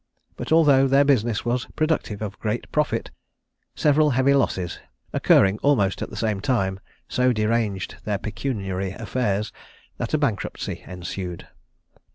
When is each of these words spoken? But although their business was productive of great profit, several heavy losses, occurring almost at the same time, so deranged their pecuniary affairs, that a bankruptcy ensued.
But 0.35 0.51
although 0.51 0.87
their 0.87 1.03
business 1.03 1.45
was 1.45 1.67
productive 1.75 2.23
of 2.23 2.39
great 2.39 2.71
profit, 2.71 3.11
several 3.75 4.09
heavy 4.09 4.33
losses, 4.33 4.79
occurring 5.13 5.59
almost 5.59 6.01
at 6.01 6.09
the 6.09 6.15
same 6.15 6.39
time, 6.41 6.79
so 7.07 7.31
deranged 7.31 7.97
their 8.03 8.17
pecuniary 8.17 8.93
affairs, 8.93 9.53
that 9.97 10.15
a 10.15 10.17
bankruptcy 10.17 10.83
ensued. 10.87 11.47